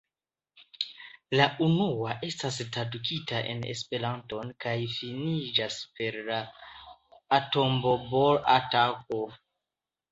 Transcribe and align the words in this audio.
La 1.39 1.45
unua 1.65 2.15
estas 2.29 2.57
tradukita 2.77 3.43
en 3.53 3.61
Esperanton 3.75 4.51
kaj 4.67 4.75
finiĝas 4.97 5.81
per 6.01 6.19
la 6.33 6.41
atombomb-atako. 7.41 9.25